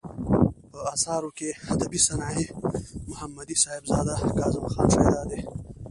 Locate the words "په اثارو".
0.71-1.29